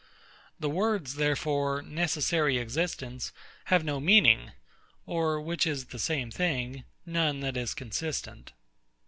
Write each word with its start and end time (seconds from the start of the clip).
The 0.59 0.67
words, 0.67 1.13
therefore, 1.13 1.83
necessary 1.83 2.57
existence, 2.57 3.31
have 3.65 3.83
no 3.83 3.99
meaning; 3.99 4.51
or, 5.05 5.39
which 5.39 5.67
is 5.67 5.85
the 5.85 5.99
same 5.99 6.31
thing, 6.31 6.85
none 7.05 7.41
that 7.41 7.55
is 7.55 7.75
consistent. 7.75 8.53